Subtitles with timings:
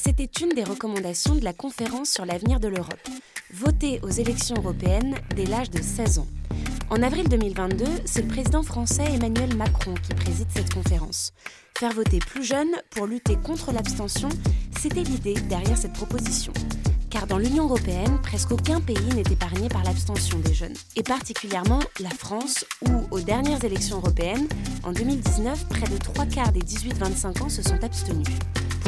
[0.00, 3.08] C'était une des recommandations de la conférence sur l'avenir de l'Europe.
[3.52, 6.26] Voter aux élections européennes dès l'âge de 16 ans.
[6.88, 11.32] En avril 2022, c'est le président français Emmanuel Macron qui préside cette conférence.
[11.76, 14.28] Faire voter plus jeunes pour lutter contre l'abstention,
[14.78, 16.52] c'était l'idée derrière cette proposition.
[17.10, 20.76] Car dans l'Union européenne, presque aucun pays n'est épargné par l'abstention des jeunes.
[20.94, 24.46] Et particulièrement la France, où, aux dernières élections européennes,
[24.84, 28.28] en 2019, près de trois quarts des 18-25 ans se sont abstenus.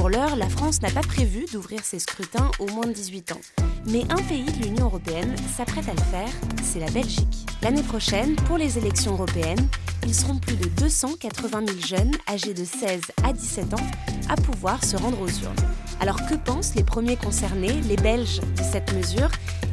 [0.00, 3.40] Pour l'heure, la France n'a pas prévu d'ouvrir ses scrutins aux moins de 18 ans.
[3.84, 6.30] Mais un pays de l'Union européenne s'apprête à le faire,
[6.62, 7.46] c'est la Belgique.
[7.60, 9.68] L'année prochaine, pour les élections européennes,
[10.06, 13.86] ils seront plus de 280 000 jeunes âgés de 16 à 17 ans
[14.30, 15.68] à pouvoir se rendre aux urnes.
[16.00, 19.28] Alors que pensent les premiers concernés, les Belges, de cette mesure?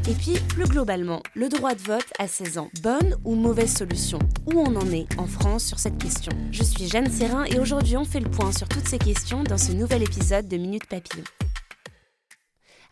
[0.09, 4.19] Et puis, plus globalement, le droit de vote à 16 ans, bonne ou mauvaise solution?
[4.45, 6.31] Où on en est en France sur cette question?
[6.49, 9.57] Je suis Jeanne Serrin et aujourd'hui on fait le point sur toutes ces questions dans
[9.57, 11.25] ce nouvel épisode de Minute Papillon.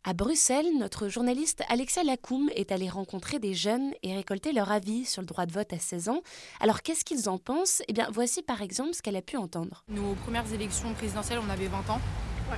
[0.03, 5.05] À Bruxelles, notre journaliste Alexia Lacoum est allée rencontrer des jeunes et récolter leur avis
[5.05, 6.22] sur le droit de vote à 16 ans.
[6.59, 7.81] Alors qu'est-ce qu'ils en pensent?
[7.88, 9.85] Eh bien, voici par exemple ce qu'elle a pu entendre.
[9.88, 12.02] Nos premières élections présidentielles, on avait 20 ans.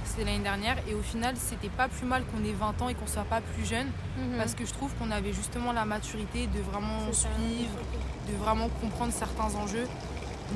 [0.06, 0.78] C'était l'année dernière.
[0.88, 3.42] Et au final, c'était pas plus mal qu'on ait 20 ans et qu'on soit pas
[3.42, 3.88] plus jeune.
[4.38, 7.80] Parce que je trouve qu'on avait justement la maturité de vraiment suivre,
[8.32, 9.88] de vraiment comprendre certains enjeux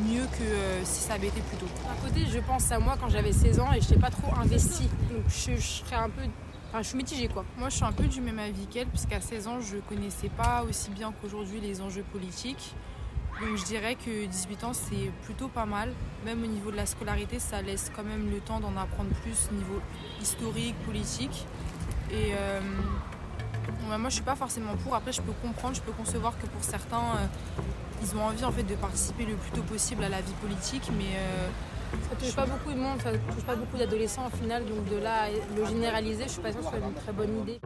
[0.07, 1.67] mieux que euh, si ça avait été plus tôt.
[1.87, 4.33] D'un côté, je pense à moi quand j'avais 16 ans et je n'étais pas trop
[4.39, 4.89] investie.
[5.11, 6.21] Donc je, je serais un peu.
[6.69, 7.43] Enfin, je suis mitigée quoi.
[7.57, 10.63] Moi, je suis un peu du même avis qu'elle, puisqu'à 16 ans, je connaissais pas
[10.63, 12.73] aussi bien qu'aujourd'hui les enjeux politiques.
[13.41, 15.91] Donc je dirais que 18 ans, c'est plutôt pas mal.
[16.25, 19.49] Même au niveau de la scolarité, ça laisse quand même le temps d'en apprendre plus
[19.51, 19.81] au niveau
[20.21, 21.47] historique, politique.
[22.11, 22.59] Et euh,
[23.87, 24.93] moi, je suis pas forcément pour.
[24.93, 27.25] Après, je peux comprendre, je peux concevoir que pour certains, euh,
[28.03, 30.91] ils ont envie en fait de participer le plus tôt possible à la vie politique,
[30.95, 31.47] mais euh,
[32.09, 34.65] Ça touche pas beaucoup de monde, ça touche pas beaucoup d'adolescents au final.
[34.65, 37.39] Donc de là le généraliser, je suis pas sûre que ce soit une très bonne
[37.41, 37.59] idée.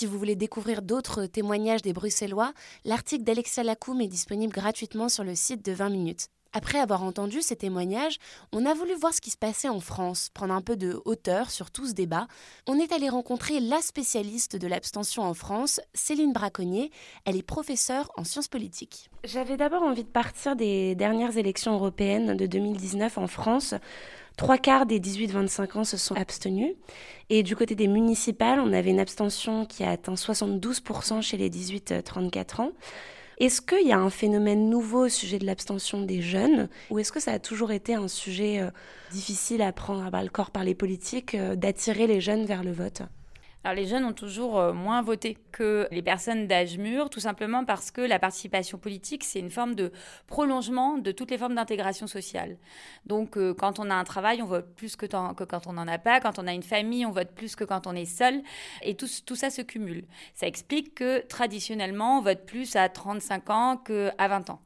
[0.00, 2.54] Si vous voulez découvrir d'autres témoignages des Bruxellois,
[2.86, 6.28] l'article d'Alexia Lacoum est disponible gratuitement sur le site de 20 minutes.
[6.52, 8.18] Après avoir entendu ces témoignages,
[8.52, 11.48] on a voulu voir ce qui se passait en France, prendre un peu de hauteur
[11.50, 12.26] sur tout ce débat.
[12.66, 16.90] On est allé rencontrer la spécialiste de l'abstention en France, Céline Braconnier.
[17.24, 19.10] Elle est professeure en sciences politiques.
[19.22, 23.74] J'avais d'abord envie de partir des dernières élections européennes de 2019 en France.
[24.36, 26.74] Trois quarts des 18-25 ans se sont abstenus.
[27.28, 31.48] Et du côté des municipales, on avait une abstention qui a atteint 72% chez les
[31.48, 32.72] 18-34 ans.
[33.40, 37.10] Est-ce qu'il y a un phénomène nouveau au sujet de l'abstention des jeunes ou est-ce
[37.10, 38.70] que ça a toujours été un sujet euh,
[39.12, 42.62] difficile à prendre à bras le corps par les politiques euh, d'attirer les jeunes vers
[42.62, 43.00] le vote?
[43.62, 47.64] Alors les jeunes ont toujours euh, moins voté que les personnes d'âge mûr, tout simplement
[47.66, 49.92] parce que la participation politique, c'est une forme de
[50.26, 52.56] prolongement de toutes les formes d'intégration sociale.
[53.04, 55.98] Donc euh, quand on a un travail, on vote plus que, quand on n'en a
[55.98, 56.20] pas.
[56.20, 58.42] Quand on a une famille, on vote plus que quand on est seul.
[58.82, 60.04] Et tout ça se cumule.
[60.34, 64.62] Ça explique que traditionnellement, on vote plus à 35 ans qu'à 20 ans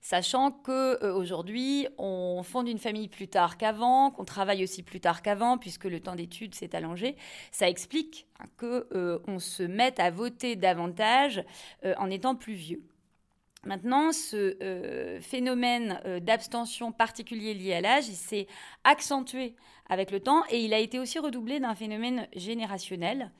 [0.00, 5.00] sachant que euh, aujourd'hui on fonde une famille plus tard qu'avant, qu'on travaille aussi plus
[5.00, 7.16] tard qu'avant puisque le temps d'études s'est allongé,
[7.50, 11.44] ça explique hein, que euh, on se mette à voter davantage
[11.84, 12.82] euh, en étant plus vieux.
[13.66, 18.46] Maintenant, ce phénomène d'abstention particulier lié à l'âge, s'est
[18.84, 19.54] accentué
[19.90, 23.30] avec le temps et il a été aussi redoublé d'un phénomène générationnel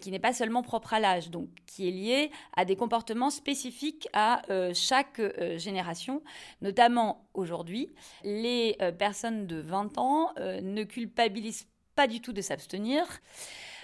[0.00, 4.08] qui n'est pas seulement propre à l'âge, donc qui est lié à des comportements spécifiques
[4.12, 6.22] à euh, chaque euh, génération.
[6.62, 7.92] Notamment aujourd'hui,
[8.24, 11.66] les euh, personnes de 20 ans ne culpabilisent
[12.00, 13.04] pas du tout de s'abstenir.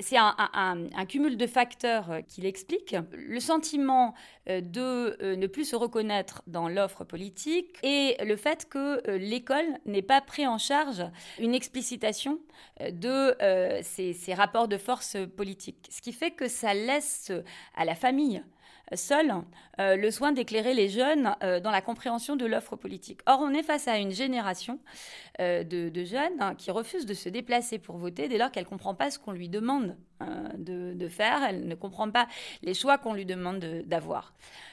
[0.01, 2.97] C'est un, cumul de facteurs euh, qui l'explique.
[3.13, 4.15] Le sentiment
[4.49, 9.67] euh, de euh, ne plus se reconnaître dans l'offre politique et le fait que l'école
[9.85, 11.05] n'ait pas pris en charge
[11.39, 12.39] une explicitation
[12.81, 13.37] de
[13.83, 15.87] ces, ces rapports de force politiques.
[15.91, 17.33] Ce qui fait que ça laisse
[17.75, 18.43] à la famille
[18.95, 19.35] seule
[19.81, 23.21] euh, le soin d'éclairer les jeunes euh, dans la compréhension de l'offre politique.
[23.27, 24.79] Or, on est face à une génération
[25.41, 28.65] euh, de, de jeunes hein, qui refusent de se déplacer pour voter dès lors qu'elle
[28.65, 29.97] ne comprend pas ce qu'on lui demande
[30.57, 32.27] de, de, faire, elle ne comprend pas
[32.63, 34.33] les choix qu'on lui demande d'avoir.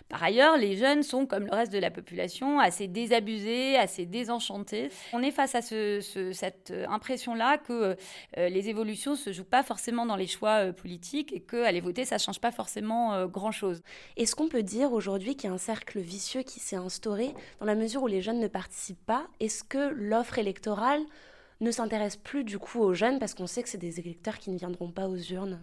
[0.09, 4.89] Par ailleurs, les jeunes sont, comme le reste de la population, assez désabusés, assez désenchantés.
[5.11, 7.95] On est face à cette impression-là que
[8.37, 12.39] les évolutions se jouent pas forcément dans les choix politiques et qu'aller voter, ça change
[12.39, 13.81] pas forcément grand-chose.
[14.17, 17.65] Est-ce qu'on peut dire aujourd'hui qu'il y a un cercle vicieux qui s'est instauré dans
[17.65, 19.25] la mesure où les jeunes ne participent pas?
[19.39, 21.01] Est-ce que l'offre électorale
[21.63, 24.51] ne s'intéresse plus du coup aux jeunes parce qu'on sait que c'est des électeurs qui
[24.51, 25.59] ne viendront pas aux urnes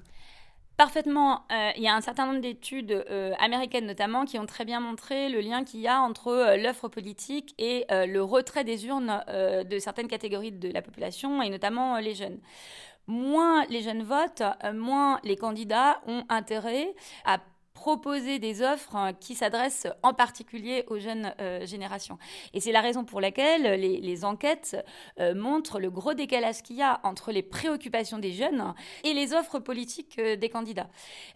[0.80, 1.42] Parfaitement.
[1.52, 4.80] Euh, il y a un certain nombre d'études euh, américaines notamment qui ont très bien
[4.80, 9.22] montré le lien qu'il y a entre euh, l'offre politique et le retrait des urnes
[9.28, 12.38] de certaines catégories de la population et notamment les jeunes
[13.06, 14.42] moins les jeunes votent,
[14.72, 16.94] moins les candidats ont intérêt
[17.26, 17.40] à
[17.80, 22.18] proposer des offres hein, qui s'adressent en particulier aux jeunes euh, générations.
[22.52, 24.76] Et c'est la raison pour laquelle les, enquêtes
[25.18, 29.32] euh, montrent le gros décalage qu'il y a entre les préoccupations des jeunes et les
[29.32, 30.90] offres politiques euh, des candidats.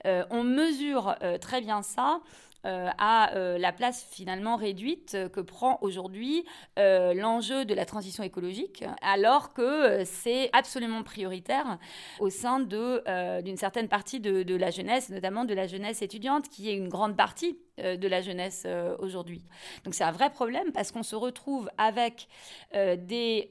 [0.04, 2.20] on mesure très bien ça
[2.64, 6.44] euh, à euh, la place finalement réduite que prend aujourd'hui
[6.78, 11.78] euh, l'enjeu de la transition écologique, alors que c'est absolument prioritaire
[12.20, 16.74] au sein d'une certaine partie de, la jeunesse, notamment de la jeunesse étudiante, qui est
[16.74, 19.42] une grande partie de la jeunesse euh, aujourd'hui.
[19.84, 22.28] Donc c'est un vrai problème parce qu'on se retrouve avec
[22.74, 23.48] euh, des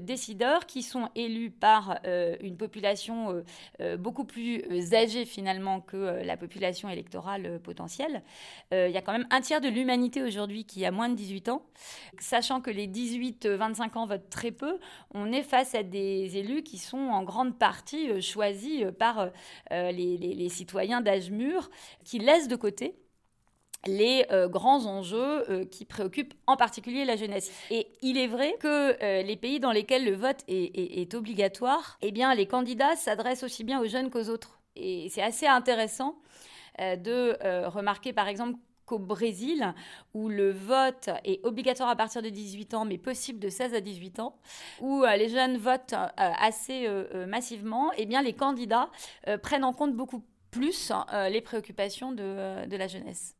[0.00, 1.98] décideurs qui sont élus par
[2.40, 3.42] une population
[3.98, 4.62] beaucoup plus
[4.94, 8.22] âgée finalement que la population électorale potentielle.
[8.72, 11.48] Il y a quand même un tiers de l'humanité aujourd'hui qui a moins de 18
[11.48, 11.62] ans.
[12.18, 14.78] Sachant que les 18-25 ans votent très peu,
[15.12, 19.30] on est face à des élus qui sont en grande partie choisis par
[19.70, 21.70] les citoyens d'âge mûr
[22.04, 22.96] qui laissent de côté
[23.86, 27.50] les euh, grands enjeux euh, qui préoccupent en particulier la jeunesse.
[27.70, 32.12] Et il est vrai que euh, les pays dans lesquels le vote est, obligatoire, eh
[32.12, 34.60] bien, les candidats s'adressent aussi bien aux jeunes qu'aux autres.
[34.76, 36.16] Et c'est assez intéressant
[36.78, 37.36] de
[37.68, 39.74] remarquer, par exemple, qu'au Brésil,
[40.14, 43.80] où le vote est obligatoire à partir de 18 ans, mais possible de 16 à
[43.80, 44.36] 18 ans,
[44.80, 46.88] où les jeunes votent assez
[47.26, 48.88] massivement, eh bien, les candidats
[49.42, 50.92] prennent en compte beaucoup plus
[51.28, 53.36] les préoccupations de la jeunesse.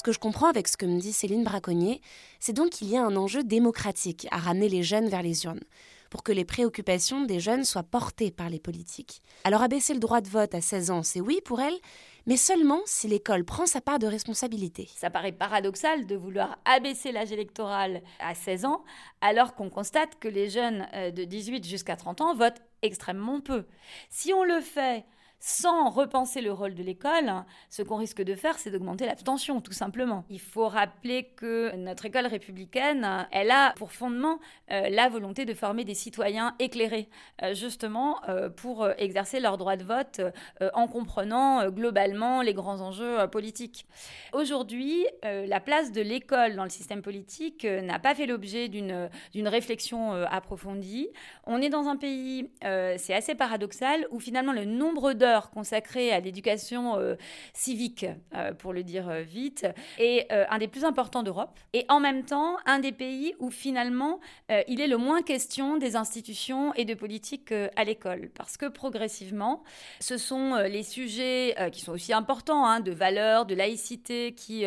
[0.00, 2.00] Ce que je comprends avec ce que me dit Céline Braconnier,
[2.38, 5.60] c'est donc qu'il y a un enjeu démocratique à ramener les jeunes vers les urnes,
[6.08, 9.20] pour que les préoccupations des jeunes soient portées par les politiques.
[9.44, 11.74] Alors abaisser le droit de vote à 16 ans, c'est oui pour elle,
[12.24, 14.88] mais seulement si l'école prend sa part de responsabilité.
[14.96, 18.82] Ça paraît paradoxal de vouloir abaisser l'âge électoral à 16 ans,
[19.20, 23.66] alors qu'on constate que les jeunes euh, de 18 jusqu'à 30 ans votent extrêmement peu.
[24.08, 25.04] Si on le fait
[25.40, 27.32] sans repenser le rôle de l'école,
[27.70, 30.24] ce qu'on risque de faire, c'est d'augmenter l'abstention, tout simplement.
[30.28, 34.38] Il faut rappeler que notre école républicaine, elle a pour fondement
[34.70, 37.08] euh, la volonté de former des citoyens éclairés,
[37.42, 40.20] euh, justement euh, pour exercer leur droit de vote
[40.74, 43.86] en comprenant globalement les grands enjeux politiques.
[44.32, 49.08] Aujourd'hui, la place de l'école dans le système politique n'a pas fait l'objet d'une
[49.48, 51.08] réflexion approfondie.
[51.44, 56.20] On est dans un pays, c'est assez paradoxal, où finalement le nombre d'heures consacré à
[56.20, 57.16] l'éducation euh,
[57.52, 59.66] civique, euh, pour le dire euh, vite,
[59.98, 61.58] est un des plus importants d'Europe.
[61.72, 64.20] Et en même temps, un des pays où finalement
[64.68, 68.30] il est le moins question des institutions et de politique à l'école.
[68.34, 69.62] Parce que progressivement,
[70.00, 74.64] ce sont les sujets qui sont aussi importants, hein, de valeur, de laïcité, qui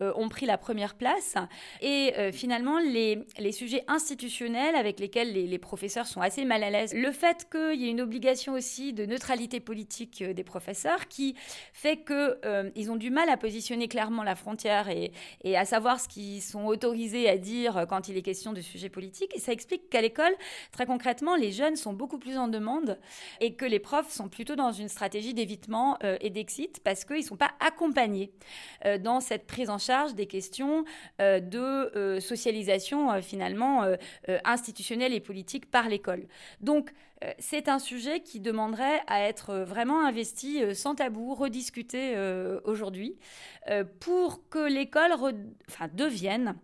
[0.00, 1.34] ont pris la première place.
[1.80, 6.70] Et finalement, les, les, sujets institutionnels avec lesquels les, les professeurs sont assez mal à
[6.70, 6.94] l'aise.
[6.94, 11.34] Le fait qu'il y ait une obligation aussi de neutralité politique des professeurs qui
[11.72, 15.12] fait qu'ils euh, ils ont du mal à positionner clairement la frontière et,
[15.56, 19.34] à savoir ce qu'ils sont autorisés à dire quand il est question de sujets politiques.
[19.36, 20.32] Et ça explique qu'à l'école,
[20.72, 22.98] très concrètement, les jeunes sont beaucoup plus en demande
[23.40, 27.18] et que les profs sont plutôt dans une stratégie d'évitement euh, et d'exit parce qu'ils
[27.18, 28.32] ne sont pas accompagnés
[28.84, 30.84] euh, dans cette prise en charge des questions
[31.18, 33.84] de socialisation finalement
[34.44, 36.26] institutionnelle et politique par l'école.
[36.60, 36.92] Donc, euh,
[37.38, 42.16] c'est un sujet qui demanderait à être euh, vraiment investi euh, sans tabou, rediscuté
[42.64, 43.16] aujourd'hui,
[44.00, 45.12] pour que l'école
[45.94, 46.56] devienne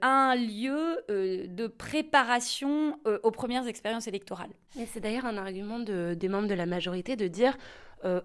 [0.00, 4.50] un lieu de préparation aux premières expériences électorales.
[4.86, 7.56] C'est d'ailleurs un argument des membres de la majorité de dire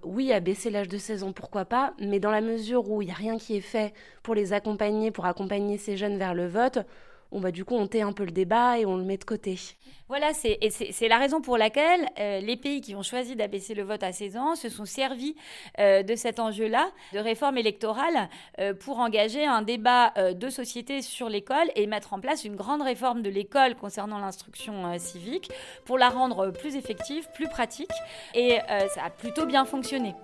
[0.04, 3.06] oui, à baisser l'âge de 16 ans, pourquoi pas, mais dans la mesure où il
[3.06, 3.94] n'y a rien qui est fait
[4.24, 6.80] pour les accompagner, pour accompagner ces jeunes vers le vote,
[7.32, 9.26] bon bah du coup on tait un peu le débat et on le met de
[9.26, 9.58] côté.
[10.10, 14.04] Voilà, c'est la raison pour laquelle euh, les pays qui ont choisi d'abaisser le vote
[14.04, 15.36] à 16 ans se sont servis
[15.80, 18.30] euh, de cet enjeu-là, de réforme électorale,
[18.60, 22.82] euh, pour engager un débat de société sur l'école et mettre en place une grande
[22.82, 25.50] réforme de l'école concernant l'instruction civique
[25.86, 27.92] pour la rendre plus effective, plus pratique.
[28.34, 28.58] Et
[28.94, 30.16] ça a plutôt bien fonctionné.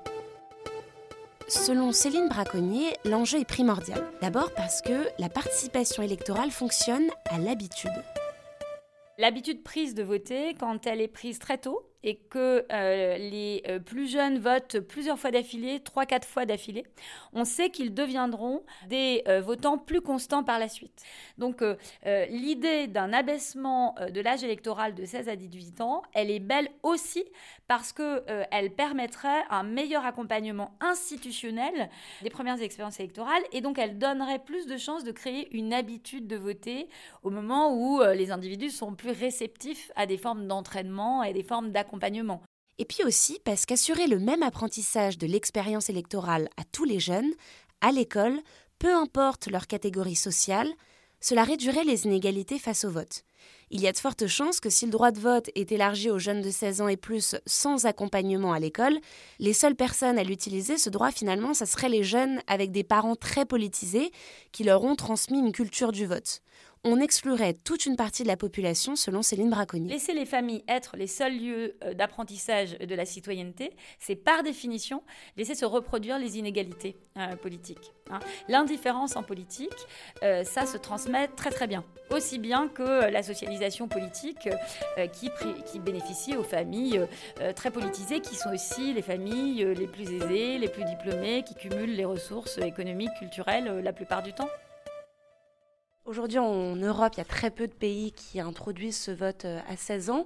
[1.47, 4.03] Selon Céline Braconnier, l'enjeu est primordial.
[4.21, 7.91] D'abord parce que la participation électorale fonctionne à l'habitude.
[9.17, 13.79] L'habitude prise de voter, quand elle est prise très tôt, et que euh, les euh,
[13.79, 16.85] plus jeunes votent plusieurs fois d'affilée, trois, quatre fois d'affilée,
[17.31, 21.03] on sait qu'ils deviendront des euh, votants plus constants par la suite.
[21.37, 21.63] Donc
[22.29, 27.23] l'idée d'un abaissement de l'âge électoral de 16 à 18 ans, elle est belle aussi
[27.67, 31.89] parce qu'elle permettrait un meilleur accompagnement institutionnel
[32.21, 36.27] des premières expériences électorales et donc elle donnerait plus de chances de créer une habitude
[36.27, 36.87] de voter
[37.23, 41.71] au moment où les individus sont plus réceptifs à des formes d'entraînement et des formes
[41.71, 41.92] d'accompagnement
[42.79, 47.31] et puis aussi parce qu'assurer le même apprentissage de l'expérience électorale à tous les jeunes,
[47.81, 48.39] à l'école,
[48.79, 50.71] peu importe leur catégorie sociale,
[51.21, 53.23] cela réduirait les inégalités face au vote.
[53.69, 56.19] Il y a de fortes chances que si le droit de vote est élargi aux
[56.19, 58.99] jeunes de 16 ans et plus sans accompagnement à l'école,
[59.39, 63.15] les seules personnes à l'utiliser, ce droit finalement, ce seraient les jeunes avec des parents
[63.15, 64.11] très politisés
[64.51, 66.41] qui leur ont transmis une culture du vote
[66.85, 69.89] on exclurait toute une partie de la population, selon Céline Braconnier.
[69.89, 75.01] Laisser les familles être les seuls lieux euh, d'apprentissage de la citoyenneté, c'est par définition
[75.37, 77.93] laisser se reproduire les inégalités euh, politiques.
[78.11, 78.19] Hein.
[78.49, 79.69] L'indifférence en politique,
[80.23, 81.85] euh, ça se transmet très très bien.
[82.11, 84.49] Aussi bien que la socialisation politique
[85.13, 85.29] qui,
[85.65, 87.01] qui, bénéficie aux familles
[87.55, 91.95] très politisées, qui sont aussi les familles les plus aisées, les plus diplômées, qui cumulent
[91.95, 94.49] les ressources économiques, culturelles la plupart du temps.
[96.05, 99.61] Aujourd'hui, en Europe, il y a très peu de pays qui introduisent ce vote euh,
[99.69, 100.25] à 16 ans.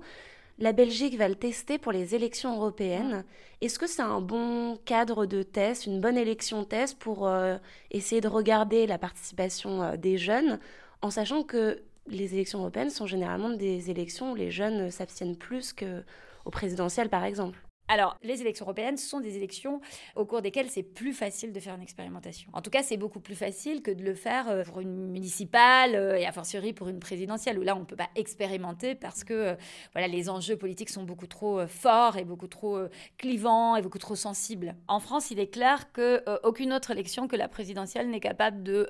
[0.57, 3.23] La Belgique va le tester pour les élections européennes.
[3.61, 7.57] Est-ce que c'est un bon cadre de test, une bonne élection test pour euh,
[7.91, 10.59] essayer de regarder la participation euh, des jeunes,
[11.03, 15.73] en sachant que les élections européennes sont généralement des élections où les jeunes s'abstiennent plus
[15.73, 17.66] qu'au présidentiel, par exemple?
[17.87, 19.79] Alors, les élections européennes sont des élections
[20.15, 22.49] au cours desquelles c'est plus facile de faire une expérimentation.
[22.53, 25.95] En tout cas, c'est beaucoup plus facile que de le faire euh, pour une municipale
[25.95, 29.23] euh, et a fortiori pour une présidentielle, où là, on ne peut pas expérimenter parce
[29.23, 29.55] que euh,
[29.93, 32.77] voilà, les enjeux politiques sont beaucoup trop forts et beaucoup trop
[33.17, 34.75] clivants et beaucoup trop sensibles.
[34.87, 38.87] En France, il est clair qu'aucune autre élection que la présidentielle n'est capable de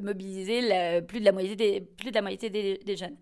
[0.00, 3.16] mobiliser plus de la moitié des, plus de la moitié des jeunes.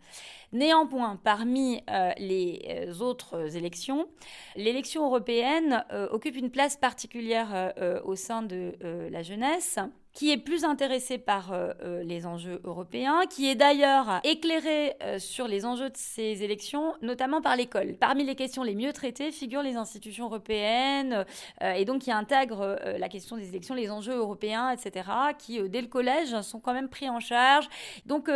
[0.52, 4.09] Néanmoins, parmi euh, les euh, autres élections,
[4.57, 7.73] l'élection européenne euh, occupe une place particulière
[8.04, 8.75] au sein de
[9.11, 9.78] la jeunesse
[10.21, 15.19] qui est plus intéressé par euh, euh, les enjeux européens, qui est d'ailleurs éclairé euh,
[15.19, 17.95] sur les enjeux de ces élections, notamment par l'école.
[17.99, 21.25] Parmi les questions les mieux traitées figurent les institutions européennes,
[21.62, 25.09] et donc qui intègrent la question des élections, les enjeux européens, etc.,
[25.39, 27.69] qui, dès le collège, sont quand même pris en charge.
[28.05, 28.31] Donc,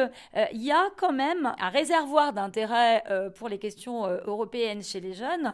[0.52, 3.04] il y a quand même un réservoir d'intérêt
[3.36, 5.52] pour les questions européennes chez les jeunes,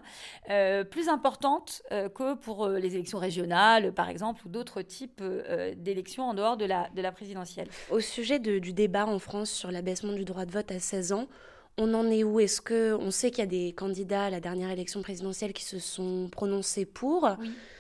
[0.91, 5.23] plus importante que pour les élections régionales, par exemple, ou d'autres types
[5.77, 7.69] d'élections en dehors de la, de la présidentielle.
[7.91, 11.29] Au sujet du débat en France sur l'abaissement du droit de vote à 16 ans,
[11.79, 12.41] on en est où?
[12.41, 15.65] Est-ce que on sait qu'il y a des candidats à la dernière élection présidentielle qui
[15.65, 17.29] se sont prononcés pour?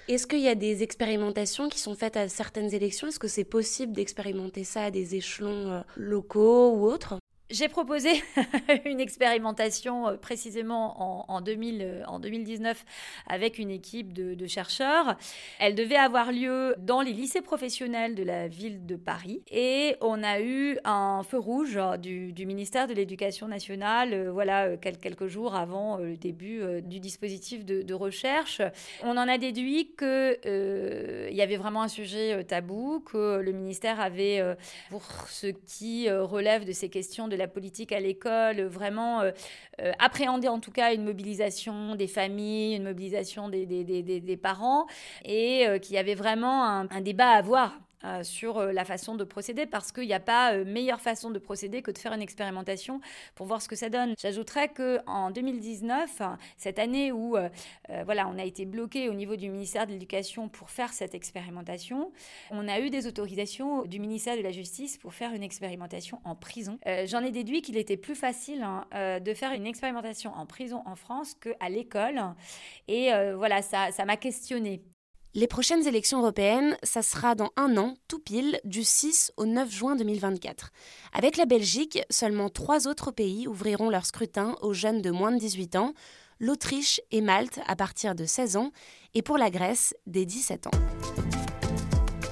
[0.08, 3.08] Est-ce qu'il y a des expérimentations qui sont faites à certaines élections?
[3.08, 7.18] Est-ce que c'est possible d'expérimenter ça à des échelons euh, locaux ou autres?
[7.50, 8.22] J'ai proposé
[8.84, 12.84] une expérimentation euh, précisément en, 2000, en 2019
[13.26, 15.16] avec une équipe de, chercheurs.
[15.58, 20.22] Elle devait avoir lieu dans les lycées professionnels de la ville de Paris et on
[20.22, 25.54] a eu un feu rouge du, ministère de l'Éducation nationale euh, voilà, euh, quelques jours
[25.54, 28.62] avant le début du dispositif de, recherche.
[29.02, 34.42] On en a déduit qu'il y avait vraiment un sujet tabou, que le ministère avait,
[34.90, 39.32] pour ce qui relève de ces questions de la politique à l'école, vraiment euh,
[39.80, 44.86] euh, appréhender en tout cas une mobilisation des familles, une mobilisation des, parents,
[45.24, 48.86] et euh, qu'il y avait vraiment un, un débat à avoir euh, sur euh, la
[48.86, 51.98] façon de procéder parce qu'il n'y a pas euh, meilleure façon de procéder que de
[51.98, 53.02] faire une expérimentation
[53.34, 54.14] pour voir ce que ça donne.
[54.18, 56.22] J'ajouterais que en 2019,
[56.56, 57.36] cette année où
[58.04, 62.12] voilà, on a été bloqué au niveau du ministère de l'Éducation pour faire cette expérimentation,
[62.50, 66.34] on a eu des autorisations du ministère de la Justice pour faire une expérimentation en
[66.34, 66.78] prison.
[67.06, 68.86] J'en ai déduit qu'il était plus facile hein,
[69.20, 72.20] de faire une expérimentation en prison en France qu'à l'école.
[72.88, 74.82] Et voilà, ça m'a questionné.
[75.32, 79.70] Les prochaines élections européennes, ça sera dans un an, tout pile, du 6 au 9
[79.70, 80.70] juin 2024.
[81.12, 85.38] Avec la Belgique, seulement trois autres pays ouvriront leur scrutin aux jeunes de moins de
[85.38, 85.94] 18 ans,
[86.40, 88.72] l'Autriche et Malte à partir de 16 ans,
[89.14, 90.78] et pour la Grèce, dès 17 ans.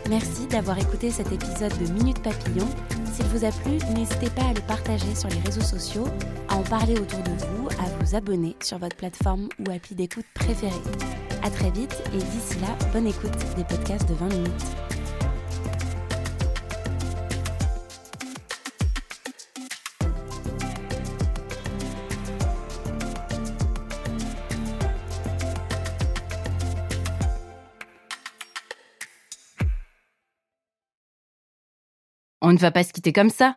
[0.08, 2.66] Merci d'avoir écouté cet épisode de Minute Papillon.
[3.14, 6.08] S'il vous a plu, n'hésitez pas à le partager sur les réseaux sociaux,
[6.48, 10.26] à en parler autour de vous, à vous abonner sur votre plateforme ou appli d'écoute
[10.34, 11.27] préférée.
[11.42, 14.52] À très vite et d'ici là, bonne écoute des podcasts de 20 minutes.
[32.40, 33.56] On ne va pas se quitter comme ça.